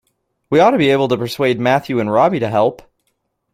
We 0.49 0.59
ought 0.59 0.71
to 0.71 0.79
be 0.79 0.89
able 0.89 1.09
to 1.09 1.17
persuade 1.17 1.59
Matthew 1.59 1.99
and 1.99 2.11
Robbie 2.11 2.39
to 2.39 2.49
help. 2.49 2.81